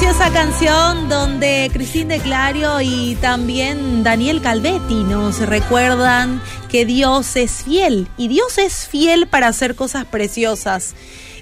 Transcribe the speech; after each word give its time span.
preciosa 0.00 0.32
canción 0.32 1.08
donde 1.08 1.68
Cristín 1.72 2.06
de 2.06 2.20
Clario 2.20 2.80
y 2.80 3.16
también 3.20 4.04
Daniel 4.04 4.40
Calvetti 4.40 5.02
nos 5.02 5.40
recuerdan 5.40 6.40
que 6.68 6.86
Dios 6.86 7.34
es 7.34 7.64
fiel 7.64 8.06
y 8.16 8.28
Dios 8.28 8.58
es 8.58 8.86
fiel 8.86 9.26
para 9.26 9.48
hacer 9.48 9.74
cosas 9.74 10.04
preciosas. 10.04 10.94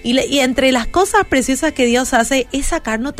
Y, 0.02 0.38
entre 0.38 0.72
las 0.72 0.86
cosas 0.86 1.26
preciosas 1.26 1.74
que 1.74 1.84
Dios 1.84 2.14
hace 2.14 2.46
es 2.50 2.68
sacarnos, 2.68 3.12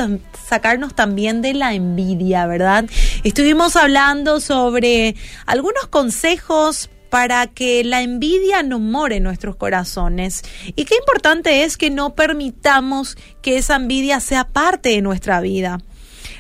sacarnos 0.48 0.94
también 0.94 1.42
de 1.42 1.52
la 1.52 1.74
envidia, 1.74 2.46
¿verdad? 2.46 2.86
Estuvimos 3.22 3.76
hablando 3.76 4.40
sobre 4.40 5.16
algunos 5.44 5.86
consejos 5.88 6.88
para 7.16 7.46
que 7.46 7.82
la 7.82 8.02
envidia 8.02 8.62
no 8.62 8.78
more 8.78 9.16
en 9.16 9.22
nuestros 9.22 9.56
corazones. 9.56 10.42
Y 10.66 10.84
qué 10.84 10.96
importante 10.96 11.64
es 11.64 11.78
que 11.78 11.88
no 11.88 12.14
permitamos 12.14 13.16
que 13.40 13.56
esa 13.56 13.76
envidia 13.76 14.20
sea 14.20 14.44
parte 14.44 14.90
de 14.90 15.00
nuestra 15.00 15.40
vida. 15.40 15.80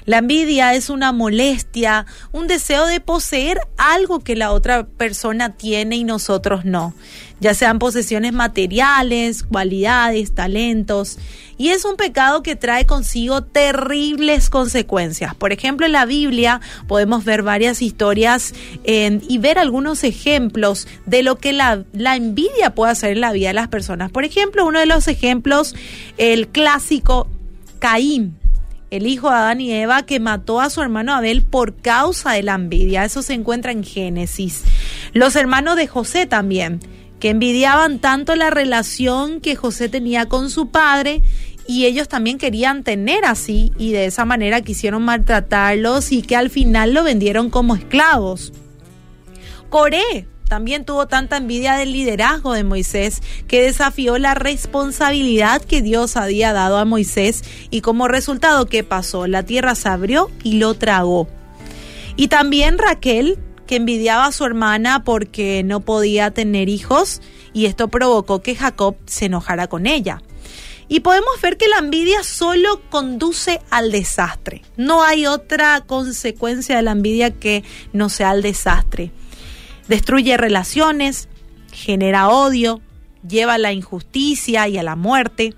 La 0.06 0.18
envidia 0.18 0.72
es 0.74 0.88
una 0.88 1.10
molestia, 1.10 2.06
un 2.30 2.46
deseo 2.46 2.86
de 2.86 3.00
poseer 3.00 3.58
algo 3.76 4.20
que 4.20 4.36
la 4.36 4.52
otra 4.52 4.86
persona 4.86 5.54
tiene 5.54 5.96
y 5.96 6.04
nosotros 6.04 6.64
no, 6.64 6.94
ya 7.40 7.54
sean 7.54 7.80
posesiones 7.80 8.32
materiales, 8.32 9.42
cualidades, 9.42 10.32
talentos. 10.32 11.18
Y 11.58 11.70
es 11.70 11.84
un 11.84 11.96
pecado 11.96 12.44
que 12.44 12.54
trae 12.54 12.86
consigo 12.86 13.42
terribles 13.42 14.48
consecuencias. 14.48 15.34
Por 15.34 15.52
ejemplo, 15.52 15.86
en 15.86 15.92
la 15.92 16.06
Biblia 16.06 16.60
podemos 16.86 17.24
ver 17.24 17.42
varias 17.42 17.82
historias 17.82 18.54
y 18.84 19.38
ver 19.38 19.58
algunos 19.58 20.04
ejemplos 20.04 20.86
de 21.06 21.24
lo 21.24 21.36
que 21.38 21.52
la, 21.52 21.82
la 21.92 22.14
envidia 22.14 22.76
puede 22.76 22.92
hacer 22.92 23.10
en 23.10 23.22
la 23.22 23.32
vida 23.32 23.48
de 23.48 23.54
las 23.54 23.68
personas. 23.68 24.12
Por 24.12 24.24
ejemplo, 24.24 24.64
uno 24.64 24.78
de 24.78 24.86
los 24.86 25.08
ejemplos, 25.08 25.74
el 26.16 26.46
clásico 26.46 27.26
Caín 27.80 28.36
el 28.90 29.06
hijo 29.06 29.28
de 29.28 29.36
Adán 29.36 29.60
y 29.60 29.72
Eva 29.72 30.04
que 30.04 30.20
mató 30.20 30.60
a 30.60 30.70
su 30.70 30.80
hermano 30.80 31.14
Abel 31.14 31.42
por 31.42 31.76
causa 31.76 32.32
de 32.32 32.42
la 32.42 32.54
envidia. 32.54 33.04
Eso 33.04 33.22
se 33.22 33.34
encuentra 33.34 33.72
en 33.72 33.84
Génesis. 33.84 34.64
Los 35.12 35.36
hermanos 35.36 35.76
de 35.76 35.86
José 35.86 36.26
también, 36.26 36.80
que 37.20 37.30
envidiaban 37.30 37.98
tanto 37.98 38.36
la 38.36 38.50
relación 38.50 39.40
que 39.40 39.56
José 39.56 39.88
tenía 39.88 40.26
con 40.26 40.50
su 40.50 40.70
padre 40.70 41.22
y 41.66 41.86
ellos 41.86 42.08
también 42.08 42.38
querían 42.38 42.84
tener 42.84 43.24
así 43.24 43.72
y 43.78 43.92
de 43.92 44.06
esa 44.06 44.24
manera 44.24 44.60
quisieron 44.60 45.02
maltratarlos 45.02 46.12
y 46.12 46.22
que 46.22 46.36
al 46.36 46.50
final 46.50 46.94
lo 46.94 47.02
vendieron 47.02 47.50
como 47.50 47.74
esclavos. 47.74 48.52
Coré 49.68 50.26
también 50.48 50.84
tuvo 50.84 51.06
tanta 51.06 51.36
envidia 51.36 51.74
del 51.74 51.92
liderazgo 51.92 52.52
de 52.52 52.64
Moisés 52.64 53.20
que 53.48 53.62
desafió 53.62 54.18
la 54.18 54.34
responsabilidad 54.34 55.62
que 55.62 55.82
Dios 55.82 56.16
había 56.16 56.52
dado 56.52 56.78
a 56.78 56.84
Moisés 56.84 57.42
y 57.70 57.80
como 57.80 58.08
resultado, 58.08 58.66
¿qué 58.66 58.84
pasó? 58.84 59.26
La 59.26 59.42
tierra 59.42 59.74
se 59.74 59.88
abrió 59.88 60.30
y 60.42 60.54
lo 60.54 60.74
tragó. 60.74 61.28
Y 62.16 62.28
también 62.28 62.78
Raquel, 62.78 63.38
que 63.66 63.76
envidiaba 63.76 64.26
a 64.26 64.32
su 64.32 64.44
hermana 64.44 65.04
porque 65.04 65.62
no 65.64 65.80
podía 65.80 66.30
tener 66.30 66.68
hijos 66.68 67.20
y 67.52 67.66
esto 67.66 67.88
provocó 67.88 68.40
que 68.40 68.54
Jacob 68.54 68.96
se 69.06 69.26
enojara 69.26 69.66
con 69.66 69.86
ella. 69.86 70.22
Y 70.88 71.00
podemos 71.00 71.40
ver 71.42 71.56
que 71.56 71.66
la 71.66 71.78
envidia 71.78 72.22
solo 72.22 72.80
conduce 72.90 73.60
al 73.70 73.90
desastre. 73.90 74.62
No 74.76 75.02
hay 75.02 75.26
otra 75.26 75.80
consecuencia 75.80 76.76
de 76.76 76.82
la 76.82 76.92
envidia 76.92 77.32
que 77.32 77.64
no 77.92 78.08
sea 78.08 78.30
el 78.30 78.42
desastre 78.42 79.10
destruye 79.88 80.36
relaciones, 80.36 81.28
genera 81.72 82.28
odio, 82.28 82.80
lleva 83.26 83.54
a 83.54 83.58
la 83.58 83.72
injusticia 83.72 84.68
y 84.68 84.78
a 84.78 84.82
la 84.82 84.96
muerte. 84.96 85.54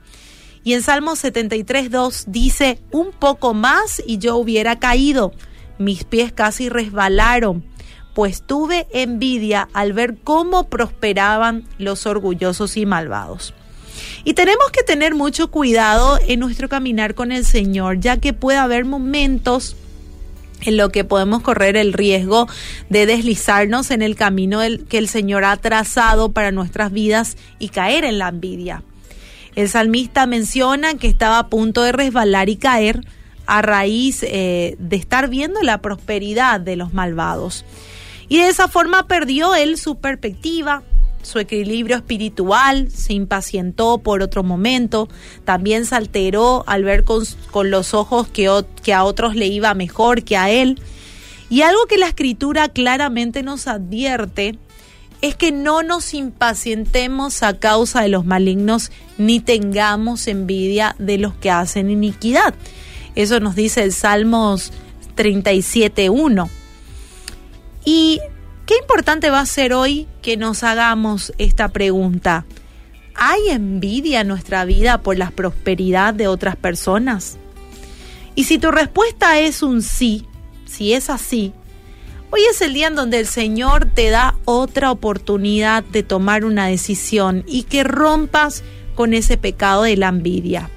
Y 0.65 0.75
en 0.75 0.83
Salmo 0.83 1.13
73.2 1.13 2.25
dice, 2.27 2.79
un 2.91 3.13
poco 3.13 3.55
más 3.55 4.03
y 4.07 4.19
yo 4.19 4.37
hubiera 4.37 4.79
caído, 4.79 5.33
mis 5.79 6.05
pies 6.05 6.33
casi 6.33 6.69
resbalaron, 6.69 7.65
pues 8.15 8.43
tuve 8.43 8.89
envidia 8.93 9.69
al 9.73 9.93
ver 9.93 10.17
cómo 10.23 10.69
prosperaban 10.69 11.65
los 11.79 12.05
orgullosos 12.07 12.77
y 12.77 12.85
malvados. 12.85 13.55
Y 14.25 14.35
tenemos 14.35 14.71
que 14.73 14.83
tener 14.83 15.15
mucho 15.15 15.51
cuidado 15.51 16.19
en 16.27 16.41
nuestro 16.41 16.69
caminar 16.69 17.15
con 17.15 17.33
el 17.33 17.45
Señor, 17.45 18.01
ya 18.01 18.19
que 18.19 18.33
puede 18.33 18.59
haber 18.59 18.85
momentos 18.85 19.77
en 20.63 20.77
lo 20.77 20.91
que 20.91 21.05
podemos 21.05 21.43
correr 21.43 21.77
el 21.77 21.93
riesgo 21.93 22.49
de 22.89 23.07
deslizarnos 23.07 23.91
en 23.91 24.03
el 24.03 24.17
camino 24.17 24.61
que 24.89 24.99
el 24.99 25.09
Señor 25.09 25.45
ha 25.45 25.57
trazado 25.57 26.33
para 26.33 26.53
nuestras 26.53 26.93
vidas 26.93 27.37
y 27.59 27.69
caer 27.69 28.05
en 28.05 28.19
la 28.19 28.29
envidia. 28.29 28.83
El 29.55 29.69
salmista 29.69 30.27
menciona 30.27 30.95
que 30.95 31.09
estaba 31.09 31.39
a 31.39 31.49
punto 31.49 31.83
de 31.83 31.93
resbalar 31.93 32.49
y 32.49 32.57
caer 32.57 33.01
a 33.47 33.63
raíz 33.63 34.23
eh, 34.23 34.77
de 34.79 34.97
estar 34.97 35.29
viendo 35.29 35.63
la 35.63 35.81
prosperidad 35.81 36.61
de 36.61 36.77
los 36.77 36.93
malvados. 36.93 37.65
Y 38.29 38.39
de 38.39 38.49
esa 38.49 38.69
forma 38.69 39.07
perdió 39.07 39.55
él 39.55 39.79
su 39.79 39.97
perspectiva, 39.97 40.83
su 41.29 41.39
equilibrio 41.39 41.97
espiritual, 41.97 42.91
se 42.91 43.13
impacientó 43.13 43.99
por 43.99 44.23
otro 44.23 44.43
momento, 44.43 45.09
también 45.45 45.87
se 45.87 45.95
alteró 45.95 46.65
al 46.67 46.83
ver 46.83 47.05
con, 47.05 47.25
los 47.71 47.95
ojos 47.95 48.29
que, 48.29 48.51
que 48.83 48.95
a 48.95 49.05
otros 49.05 49.37
le 49.37 49.47
iba 49.47 49.73
mejor 49.75 50.25
que 50.25 50.37
a 50.37 50.51
él. 50.51 50.81
Y 51.51 51.63
algo 51.63 51.87
que 51.87 51.99
la 51.99 52.09
escritura 52.09 52.69
claramente 52.69 53.43
nos 53.43 53.69
advierte 53.69 54.59
es 55.21 55.35
que 55.35 55.53
no 55.53 55.83
nos 55.83 56.15
impacientemos 56.15 57.43
a 57.43 57.59
causa 57.59 58.03
de 58.03 58.09
los 58.09 58.25
malignos 58.25 58.91
ni 59.17 59.41
tengamos 59.41 60.29
envidia 60.29 60.95
de 60.99 61.19
los 61.19 61.35
que 61.35 61.51
hacen 61.51 61.91
iniquidad. 61.91 62.55
Eso 63.15 63.41
nos 63.41 63.57
dice 63.57 63.83
el 63.83 63.93
Salmos 63.93 64.73
37.1. 65.17 66.49
Y 67.85 68.21
Qué 68.69 68.77
importante 68.77 69.31
va 69.31 69.41
a 69.41 69.47
ser 69.47 69.73
hoy 69.73 70.07
que 70.21 70.37
nos 70.37 70.63
hagamos 70.63 71.33
esta 71.39 71.69
pregunta. 71.69 72.45
¿Hay 73.15 73.49
envidia 73.49 74.21
en 74.21 74.29
nuestra 74.29 74.67
vida 74.67 75.01
por 75.01 75.17
la 75.17 75.31
prosperidad 75.31 76.13
de 76.13 76.29
otras 76.29 76.55
personas? 76.55 77.39
Y 78.35 78.45
si 78.45 78.59
tu 78.59 78.71
respuesta 78.71 79.39
es 79.41 79.63
un 79.63 79.81
sí, 79.81 80.27
si 80.67 80.93
es 80.93 81.09
así, 81.09 81.55
hoy 82.31 82.43
es 82.51 82.61
el 82.61 82.75
día 82.75 82.89
en 82.89 82.95
donde 82.95 83.21
el 83.21 83.27
Señor 83.27 83.87
te 83.87 84.11
da 84.11 84.35
otra 84.45 84.91
oportunidad 84.91 85.83
de 85.83 86.03
tomar 86.03 86.45
una 86.45 86.67
decisión 86.67 87.45
y 87.47 87.63
que 87.63 87.85
rompas 87.85 88.65
con 88.95 89.15
ese 89.15 89.39
pecado 89.39 89.85
de 89.85 89.97
la 89.97 90.09
envidia. 90.09 90.69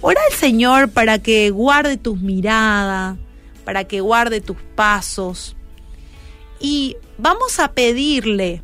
Ora 0.00 0.22
al 0.30 0.34
Señor 0.34 0.88
para 0.88 1.18
que 1.18 1.50
guarde 1.50 1.98
tus 1.98 2.22
miradas, 2.22 3.18
para 3.66 3.84
que 3.84 4.00
guarde 4.00 4.40
tus 4.40 4.56
pasos, 4.74 5.56
y 6.62 6.96
vamos 7.18 7.58
a 7.58 7.72
pedirle 7.72 8.62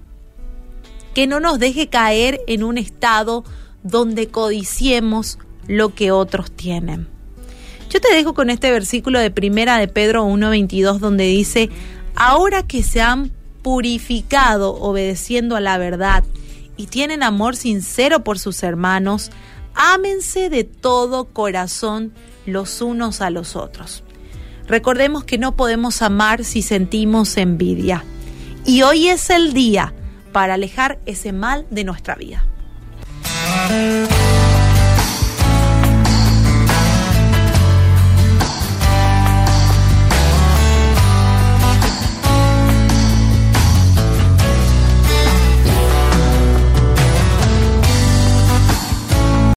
que 1.15 1.27
no 1.27 1.41
nos 1.41 1.59
deje 1.59 1.89
caer 1.89 2.41
en 2.47 2.63
un 2.63 2.79
estado 2.79 3.45
donde 3.83 4.29
codiciemos 4.29 5.39
lo 5.67 5.95
que 5.95 6.13
otros 6.13 6.51
tienen. 6.53 7.09
Yo 7.91 8.01
te 8.01 8.15
dejo 8.15 8.35
con 8.35 8.51
este 8.51 8.71
versículo 8.71 9.19
de 9.19 9.31
primera 9.31 9.79
de 9.79 9.89
Pedro 9.89 10.27
1.22 10.27 10.99
donde 10.99 11.25
dice, 11.25 11.71
ahora 12.15 12.63
que 12.63 12.83
se 12.83 13.01
han 13.01 13.33
purificado 13.63 14.75
obedeciendo 14.75 15.57
a 15.57 15.61
la 15.61 15.77
verdad 15.79 16.25
y 16.77 16.87
tienen 16.87 17.23
amor 17.23 17.57
sincero 17.57 18.23
por 18.23 18.39
sus 18.39 18.63
hermanos, 18.63 19.31
ámense 19.75 20.51
de 20.51 20.65
todo 20.65 21.25
corazón 21.25 22.13
los 22.47 22.81
unos 22.81 23.21
a 23.21 23.31
los 23.31 23.57
otros. 23.57 24.05
Recordemos 24.69 25.25
que 25.25 25.39
no 25.39 25.57
podemos 25.57 26.03
amar 26.03 26.45
si 26.45 26.63
sentimos 26.63 27.37
envidia. 27.37 28.05
Y 28.67 28.83
hoy 28.83 29.09
es 29.09 29.31
el 29.31 29.55
día 29.55 29.95
para 30.33 30.55
alejar 30.55 30.99
ese 31.07 31.33
mal 31.33 31.67
de 31.71 31.85
nuestra 31.85 32.15
vida. 32.15 32.48